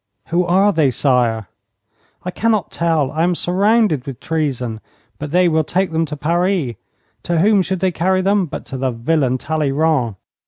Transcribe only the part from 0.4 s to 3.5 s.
are they, sire?' 'I cannot tell. I am